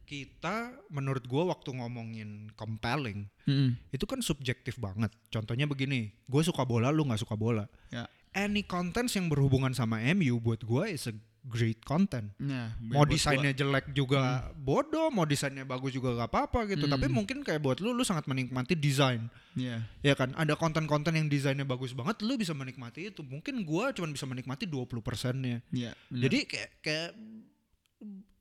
kita 0.06 0.56
menurut 0.88 1.26
gua 1.26 1.50
waktu 1.50 1.74
ngomongin 1.74 2.30
compelling 2.54 3.26
Mm-mm. 3.42 3.74
itu 3.90 4.06
kan 4.06 4.22
subjektif 4.22 4.78
banget. 4.78 5.10
Contohnya 5.28 5.66
begini, 5.66 6.14
gue 6.24 6.42
suka 6.42 6.62
bola, 6.62 6.88
lu 6.88 7.02
nggak 7.04 7.20
suka 7.20 7.34
bola. 7.34 7.66
ya 7.90 8.06
Any 8.30 8.62
content 8.62 9.08
yang 9.10 9.26
berhubungan 9.26 9.72
sama 9.72 9.98
MU 10.06 10.38
buat 10.38 10.60
gue 10.60 10.84
is 10.88 11.08
a 11.08 11.14
great 11.46 11.80
content. 11.86 12.34
nah 12.42 12.74
Mau 12.82 13.06
desainnya 13.06 13.54
jelek 13.54 13.94
juga 13.94 14.50
bodoh, 14.58 15.08
mau 15.14 15.22
desainnya 15.22 15.62
bagus 15.62 15.94
juga 15.94 16.12
gak 16.18 16.30
apa-apa 16.30 16.66
gitu. 16.74 16.90
Hmm. 16.90 16.94
Tapi 16.98 17.06
mungkin 17.06 17.46
kayak 17.46 17.62
buat 17.62 17.78
lu, 17.78 17.94
lu 17.94 18.02
sangat 18.02 18.26
menikmati 18.26 18.74
desain. 18.74 19.30
gua, 19.56 19.80
ya 20.02 20.12
Ya 20.12 20.14
kan, 20.18 20.34
ada 20.36 20.58
konten-konten 20.58 21.14
yang 21.16 21.30
desainnya 21.30 21.64
bagus 21.64 21.94
banget, 21.94 22.20
lu 22.26 22.36
bisa 22.36 22.52
menikmati 22.52 23.08
itu. 23.08 23.22
Mungkin 23.22 23.62
gua 23.62 23.94
cuma 23.94 24.10
bisa 24.10 24.26
menikmati 24.26 24.66
20 24.66 25.00
persennya. 25.00 25.62
ya 25.70 25.94
benar. 26.10 26.22
Jadi 26.28 26.38
kayak 26.44 26.70
kayak 26.82 27.10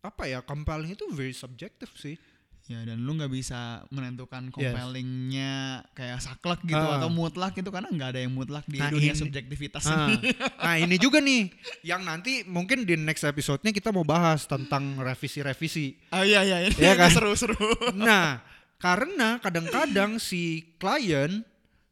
apa 0.05 0.23
ya, 0.29 0.39
compelling 0.45 0.93
itu 0.93 1.05
very 1.13 1.33
subjective 1.33 1.89
sih. 1.97 2.17
Ya 2.65 2.81
dan 2.81 2.97
lu 2.99 3.13
nggak 3.13 3.29
bisa 3.29 3.85
menentukan 3.87 4.49
Yes. 4.49 4.73
compellingnya 4.73 5.53
kayak 5.93 6.17
saklek 6.17 6.65
gitu 6.65 6.73
Ah. 6.75 6.97
atau 6.97 7.09
mutlak 7.09 7.53
gitu 7.53 7.69
karena 7.69 7.87
nggak 7.87 8.09
ada 8.09 8.19
yang 8.19 8.33
mutlak 8.33 8.65
di 8.65 8.81
Nah, 8.81 8.89
dunia 8.89 9.13
ini- 9.13 9.21
subjektivitas 9.21 9.85
ini. 9.85 10.33
nah 10.57 10.73
ini 10.75 10.97
juga 10.97 11.21
nih 11.21 11.53
yang 11.93 12.01
nanti 12.01 12.41
mungkin 12.43 12.81
di 12.81 12.97
next 12.97 13.21
episode-nya 13.21 13.69
kita 13.69 13.93
mau 13.93 14.01
bahas 14.01 14.43
tentang 14.43 14.97
revisi-revisi. 14.97 15.93
Ah 16.09 16.25
iya 16.25 16.41
iya 16.41 16.65
ini 16.65 16.73
Iya 16.73 16.97
kan? 16.99 17.13
seru-seru. 17.13 17.53
Nah, 17.93 18.41
karena 18.75 19.37
kadang-kadang 19.37 20.17
si 20.17 20.73
klien 20.75 21.45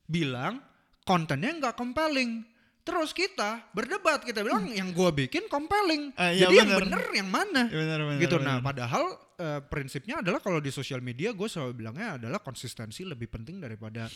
bilang 0.03 0.57
kontennya 1.03 1.53
nggak 1.53 1.75
compelling. 1.75 2.49
Terus 2.81 3.13
kita 3.13 3.69
berdebat, 3.71 4.25
kita 4.25 4.41
bilang 4.41 4.67
yang 4.67 4.89
gua 4.89 5.07
bikin 5.07 5.47
compelling. 5.47 6.11
Ah, 6.17 6.33
iya, 6.33 6.49
Jadi 6.49 6.55
yang 6.57 6.67
bener. 6.67 6.81
bener 6.83 7.03
yang 7.13 7.29
mana? 7.29 7.61
Ya, 7.69 7.77
benar, 7.77 7.99
benar, 8.03 8.19
gitu. 8.19 8.35
benar. 8.35 8.49
Nah, 8.49 8.57
padahal 8.59 9.03
eh, 9.35 9.61
prinsipnya 9.61 10.19
adalah 10.19 10.39
kalau 10.39 10.57
di 10.57 10.69
sosial 10.69 10.99
media 10.99 11.31
gue 11.31 11.45
selalu 11.45 11.73
bilangnya 11.75 12.17
adalah 12.17 12.39
konsistensi 12.39 13.03
lebih 13.03 13.27
penting 13.27 13.57
daripada 13.57 14.07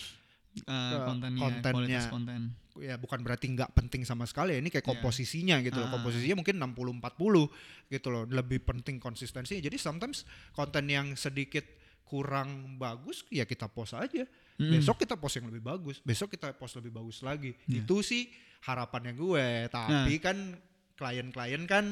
Eh, 0.57 0.97
kontennya, 1.05 1.61
kontennya. 1.61 2.01
konten. 2.09 2.41
ya 2.77 2.97
bukan 2.97 3.21
berarti 3.21 3.45
nggak 3.47 3.73
penting 3.73 4.01
sama 4.01 4.25
sekali 4.25 4.53
ya 4.53 4.59
ini 4.59 4.69
kayak 4.69 4.81
Iya. 4.81 4.91
komposisinya 4.91 5.55
gitu 5.61 5.77
loh 5.77 5.85
Ah. 5.85 5.93
komposisinya 5.93 6.33
mungkin 6.35 6.57
60 6.57 6.93
40 6.93 7.45
gitu 7.87 8.07
loh 8.09 8.25
lebih 8.25 8.61
penting 8.61 8.97
konsistensi 8.97 9.57
jadi 9.57 9.73
sometimes 9.75 10.25
konten 10.51 10.85
yang 10.87 11.13
sedikit 11.13 11.61
kurang 12.03 12.73
bagus 12.75 13.21
ya 13.29 13.43
kita 13.43 13.65
post 13.67 13.93
aja 13.93 14.25
Mm. 14.57 14.71
besok 14.73 14.97
kita 14.99 15.13
post 15.13 15.37
yang 15.37 15.45
lebih 15.45 15.61
bagus 15.61 16.01
besok 16.01 16.33
kita 16.33 16.49
post 16.53 16.73
lebih 16.75 16.89
bagus 16.91 17.21
lagi 17.21 17.53
Iya. 17.67 17.81
itu 17.81 17.95
sih 18.01 18.25
harapannya 18.63 19.13
gue 19.13 19.45
tapi 19.69 20.17
kan 20.17 20.57
klien-klien 20.95 21.65
kan 21.65 21.85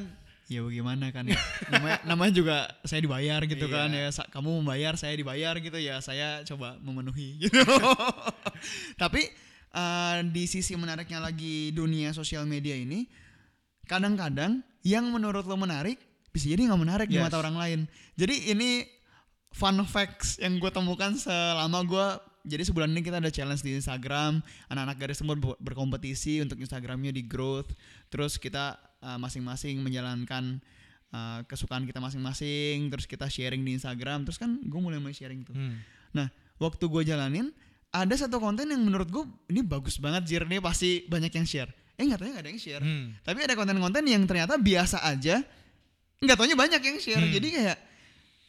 Ya 0.45 0.61
bagaimana 0.61 1.09
kan 1.09 1.25
ya. 1.25 1.41
namanya, 1.67 1.97
namanya 2.05 2.33
juga 2.33 2.57
saya 2.83 3.01
dibayar 3.01 3.41
gitu 3.43 3.65
Iya. 3.65 3.73
kan 3.73 3.89
ya. 3.89 4.07
Sa- 4.09 4.29
Kamu 4.29 4.61
membayar, 4.61 4.93
saya 4.93 5.13
dibayar 5.13 5.57
gitu 5.57 5.73
ya. 5.75 5.97
Saya 5.99 6.45
coba 6.45 6.77
memenuhi 6.79 7.37
gitu. 7.43 7.57
Tapi 8.95 9.21
eh, 9.71 10.17
di 10.29 10.43
sisi 10.45 10.73
menariknya 10.75 11.19
lagi 11.19 11.69
dunia 11.69 12.11
sosial 12.11 12.45
media 12.45 12.73
ini, 12.73 13.09
kadang-kadang 13.85 14.61
yang 14.81 15.09
menurut 15.09 15.43
lo 15.43 15.57
menarik 15.57 15.97
bisa 16.29 16.45
jadi 16.47 16.67
nggak 16.67 16.81
menarik 16.81 17.07
di 17.07 17.17
Yes. 17.17 17.25
mata 17.25 17.39
orang 17.39 17.55
lain. 17.55 17.79
Jadi 18.13 18.51
ini 18.51 18.85
fun 19.49 19.79
facts 19.83 20.37
yang 20.37 20.59
gue 20.59 20.67
temukan 20.67 21.15
selama 21.15 21.79
gue 21.81 22.07
jadi 22.45 22.61
sebulan 22.61 22.91
ini 22.91 23.01
kita 23.01 23.17
ada 23.17 23.31
challenge 23.31 23.65
di 23.65 23.73
Instagram 23.73 24.37
anak-anak 24.69 24.97
garis 24.99 25.23
ber- 25.23 25.57
berkompetisi 25.57 26.43
untuk 26.43 26.59
Instagramnya 26.59 27.09
di 27.09 27.23
growth 27.23 27.71
terus 28.11 28.35
kita 28.35 28.75
uh, 29.05 29.21
masing-masing 29.21 29.77
menjalankan 29.85 30.57
uh, 31.13 31.45
kesukaan 31.45 31.85
kita 31.85 32.01
masing-masing 32.01 32.89
terus 32.89 33.05
kita 33.05 33.29
sharing 33.29 33.61
di 33.61 33.77
Instagram 33.77 34.25
terus 34.25 34.41
kan 34.41 34.57
gue 34.57 34.79
mulai 34.81 34.97
mulai 34.97 35.13
sharing 35.13 35.45
tuh. 35.45 35.53
Hmm, 35.53 35.77
nah 36.17 36.27
waktu 36.57 36.89
gue 36.89 37.05
jalanin 37.05 37.53
ada 37.93 38.11
satu 38.17 38.41
konten 38.41 38.67
yang 38.67 38.81
menurut 38.81 39.07
gue 39.07 39.23
ini 39.53 39.61
bagus 39.61 40.01
banget 40.01 40.25
Jir. 40.25 40.43
Ini 40.49 40.57
pasti 40.59 41.05
banyak 41.05 41.31
yang 41.31 41.45
share. 41.45 41.71
Eh 41.95 42.03
nggak 42.03 42.19
tahu 42.19 42.27
nggak 42.33 42.43
ada 42.43 42.51
yang 42.51 42.61
share. 42.61 42.83
Hmm, 42.83 43.13
tapi 43.21 43.45
ada 43.45 43.53
konten-konten 43.53 44.03
yang 44.09 44.25
ternyata 44.25 44.57
biasa 44.57 45.05
aja 45.05 45.45
nggak 46.19 46.35
taunya 46.35 46.57
banyak 46.57 46.81
yang 46.81 46.97
share. 46.97 47.21
Hmm. 47.21 47.31
jadi 47.31 47.47
kayak 47.53 47.77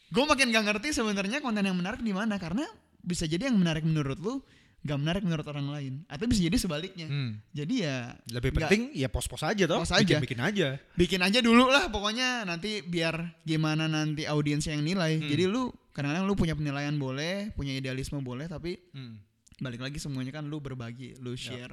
gue 0.06 0.24
makin 0.24 0.54
gak 0.54 0.64
ngerti 0.70 0.88
sebenarnya 0.94 1.42
konten 1.42 1.66
yang 1.66 1.74
menarik 1.74 1.98
di 1.98 2.14
mana 2.14 2.38
karena 2.38 2.62
bisa 3.02 3.26
jadi 3.26 3.50
yang 3.50 3.58
menarik 3.58 3.82
menurut 3.82 4.18
lu 4.18 4.34
gak 4.82 4.98
menarik 4.98 5.22
menurut 5.24 5.46
orang 5.46 5.68
lain. 5.68 5.94
Atau 6.06 6.26
bisa 6.26 6.40
jadi 6.40 6.56
sebaliknya. 6.56 7.06
Hmm. 7.06 7.40
jadi 7.50 7.74
ya 7.74 7.96
lebih 8.30 8.52
penting 8.52 8.92
ya 8.92 9.08
post-post 9.08 9.42
aja 9.42 9.64
toh. 9.64 9.80
Post 9.82 9.94
aja. 9.94 10.18
bikin, 10.18 10.36
bikin 10.36 10.40
aja. 10.40 10.68
Bikin 10.94 11.20
aja 11.20 11.38
dulu 11.40 11.66
lah 11.66 11.88
pokoknya 11.88 12.44
nanti 12.44 12.80
biar 12.80 13.42
gimana 13.42 13.86
nanti 13.86 14.24
audiens 14.24 14.66
yang 14.66 14.82
nilai. 14.82 15.18
Hmm. 15.18 15.26
jadi 15.26 15.44
lu 15.46 15.70
kadang-kadang 15.90 16.28
lu 16.28 16.36
punya 16.36 16.52
penilaian 16.52 16.92
boleh 16.92 17.50
punya 17.52 17.72
idealisme 17.72 18.20
boleh 18.20 18.46
tapi 18.46 18.76
Hmm. 18.92 19.16
balik 19.56 19.80
lagi 19.80 19.96
semuanya 19.96 20.30
kan 20.30 20.44
lu 20.44 20.60
berbagi 20.60 21.16
lu 21.18 21.32
share. 21.32 21.72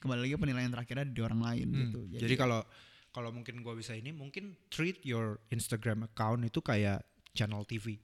Kembali 0.00 0.20
lagi 0.24 0.36
penilaian 0.36 0.68
terakhirnya 0.68 1.04
di 1.04 1.20
orang 1.20 1.40
lain 1.40 1.66
Hmm, 1.68 1.80
gitu. 1.84 2.00
Jadi 2.14 2.34
kalau 2.34 2.64
kalau 3.10 3.34
mungkin 3.34 3.60
gua 3.60 3.74
bisa 3.74 3.92
ini 3.92 4.14
mungkin 4.14 4.54
treat 4.70 5.02
your 5.02 5.42
Instagram 5.50 6.06
account 6.06 6.40
itu 6.40 6.62
kayak 6.62 7.02
channel 7.34 7.66
TV 7.66 7.98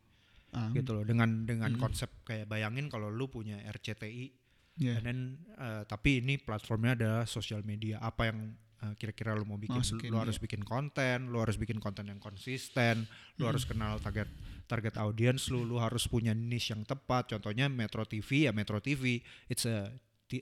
ah, 0.54 0.70
gitu 0.70 1.00
loh 1.00 1.04
dengan 1.06 1.48
dengan 1.48 1.72
konsep 1.80 2.10
kayak 2.22 2.46
bayangin 2.46 2.86
kalau 2.86 3.10
lu 3.10 3.26
punya 3.26 3.58
RCTI 3.66 4.30
yeah. 4.78 4.98
and 5.00 5.04
then 5.04 5.18
eh, 5.56 5.82
tapi 5.88 6.22
ini 6.22 6.38
platformnya 6.38 6.94
adalah 6.94 7.24
sosial 7.24 7.64
media 7.66 7.98
apa 7.98 8.30
yang 8.30 8.54
eh, 8.84 8.94
kira-kira 9.00 9.34
lu 9.34 9.48
mau 9.48 9.58
bikin 9.58 9.82
Masukin, 9.82 10.12
lu 10.12 10.20
harus 10.20 10.36
iya. 10.38 10.44
bikin 10.44 10.62
konten 10.62 11.32
lu 11.32 11.38
harus 11.40 11.56
bikin 11.56 11.80
konten 11.80 12.06
yang 12.06 12.20
konsisten 12.20 13.08
lu 13.40 13.48
harus 13.48 13.64
kenal 13.64 13.98
target 13.98 14.28
target 14.66 14.94
audience 14.98 15.48
lu 15.48 15.62
lu 15.62 15.78
harus 15.78 16.10
punya 16.10 16.34
niche 16.34 16.74
yang 16.74 16.82
tepat 16.82 17.38
contohnya 17.38 17.70
Metro 17.70 18.02
TV 18.04 18.50
ya 18.50 18.52
Metro 18.52 18.82
TV 18.82 19.22
it's 19.46 19.64
a, 19.64 19.90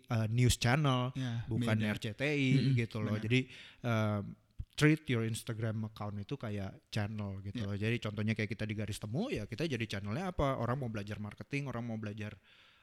a 0.08 0.24
news 0.32 0.56
channel 0.56 1.12
Ya, 1.12 1.44
bukan 1.44 1.76
beda. 1.76 1.92
RCTI 2.00 2.50
Mm-mm, 2.56 2.76
gitu 2.80 3.04
loh. 3.04 3.14
benar. 3.20 3.24
Jadi 3.28 3.40
um, 3.84 4.22
treat 4.74 5.06
your 5.06 5.22
Instagram 5.22 5.86
account 5.86 6.18
itu 6.18 6.34
kayak 6.34 6.90
channel 6.90 7.38
gitu 7.40 7.62
Ya. 7.62 7.66
loh. 7.70 7.76
Jadi 7.78 7.96
contohnya 8.02 8.34
kayak 8.34 8.50
kita 8.50 8.66
di 8.66 8.74
garis 8.74 8.98
temu 8.98 9.30
ya 9.30 9.46
kita 9.46 9.64
jadi 9.64 9.86
channelnya 9.86 10.34
apa? 10.34 10.58
Orang 10.58 10.82
mau 10.82 10.90
belajar 10.90 11.16
marketing, 11.18 11.70
orang 11.70 11.86
mau 11.86 11.94
belajar 11.94 12.34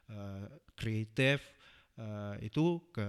uh, 0.08 0.48
kreatif 0.74 1.44
uh, 2.00 2.40
itu 2.40 2.80
ke 2.90 3.08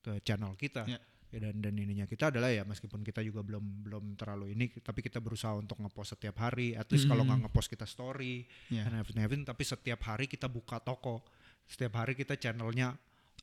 ke 0.00 0.12
channel 0.20 0.56
kita. 0.56 0.84
Ya. 0.88 1.00
Ya, 1.28 1.50
dan 1.50 1.58
dan 1.58 1.74
ininya 1.74 2.06
kita 2.06 2.30
adalah 2.30 2.46
ya 2.46 2.62
meskipun 2.62 3.02
kita 3.02 3.18
juga 3.18 3.42
belum 3.42 3.82
belum 3.82 4.04
terlalu 4.14 4.54
ini 4.54 4.70
tapi 4.78 5.02
kita 5.02 5.18
berusaha 5.18 5.50
untuk 5.58 5.82
ngepost 5.82 6.14
setiap 6.14 6.38
hari 6.38 6.78
at 6.78 6.86
least 6.94 7.10
kalau 7.10 7.26
Mhm. 7.26 7.28
nggak 7.28 7.40
ngepost 7.50 7.68
kita 7.74 7.90
story 7.90 8.46
Ya. 8.70 8.86
and 8.86 8.94
everything, 8.94 9.18
everything, 9.26 9.42
tapi 9.42 9.66
setiap 9.66 9.98
hari 10.06 10.30
kita 10.30 10.46
buka 10.46 10.78
toko 10.78 11.26
setiap 11.66 11.98
hari 11.98 12.14
kita 12.14 12.38
channelnya 12.38 12.94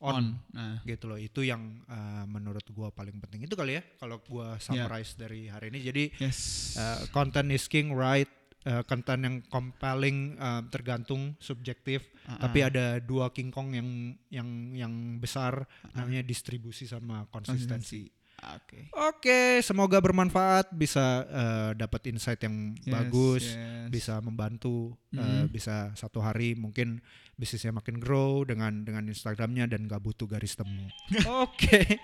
on, 0.01 0.13
on. 0.13 0.25
Nah. 0.51 0.77
Gitu 0.83 1.05
loh. 1.05 1.15
Itu 1.15 1.45
yang 1.45 1.85
uh, 1.87 2.25
menurut 2.25 2.65
gua 2.73 2.89
paling 2.89 3.15
penting. 3.21 3.45
Itu 3.45 3.53
kali 3.55 3.79
ya 3.79 3.83
kalau 4.01 4.19
gua 4.25 4.57
summarize 4.57 5.15
dari 5.15 5.47
hari 5.47 5.69
ini. 5.71 5.79
Jadi 5.85 6.03
yes. 6.19 6.73
uh, 6.75 7.05
content 7.13 7.47
is 7.53 7.69
king 7.69 7.93
right? 7.93 8.29
Uh, 8.61 8.85
konten 8.85 9.25
yang 9.25 9.37
compelling 9.49 10.37
uh, 10.37 10.61
tergantung 10.69 11.33
subjektif. 11.41 12.05
Ah, 12.29 12.45
tapi 12.45 12.61
ah. 12.61 12.69
ada 12.69 12.85
dua 13.01 13.33
king 13.33 13.49
kong 13.49 13.73
yang 13.73 14.13
yang 14.29 14.49
yang 14.77 14.93
besar 15.17 15.65
namanya 15.97 16.21
distribusi 16.21 16.85
sama 16.85 17.25
konsistensi 17.33 18.20
oke 18.41 18.79
oke 18.91 19.39
semoga 19.61 19.97
bermanfaat 19.97 20.73
bisa 20.73 21.23
uh, 21.25 21.71
dapat 21.73 22.09
insight 22.09 22.41
yang 22.41 22.73
Yes, 22.81 22.89
bagus 22.89 23.43
yes. 23.53 23.87
bisa 23.87 24.17
membantu 24.19 24.97
uh, 25.13 25.45
Mhm. 25.45 25.53
bisa 25.53 25.93
satu 25.93 26.17
hari 26.19 26.57
mungkin 26.57 26.99
bisnisnya 27.37 27.69
makin 27.69 27.97
grow 27.97 28.41
dengan 28.41 28.81
dengan 28.81 29.05
Instagramnya 29.05 29.65
dan 29.65 29.85
gak 29.85 29.97
butuh 29.99 30.25
garis 30.25 30.53
temu. 30.53 30.85
Oke, 31.41 31.97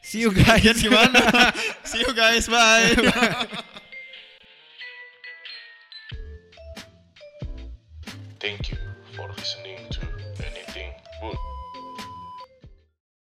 see 0.00 0.24
you 0.24 0.32
guys. 0.32 0.80
gimana 0.80 1.52
see 1.88 2.00
you 2.00 2.12
guys 2.12 2.48
bye 2.48 2.96
Thank 8.40 8.72
you 8.72 8.78
for 9.12 9.28
listening 9.28 9.84
to 9.90 10.00
Anything 10.40 10.96
Good. 11.20 11.36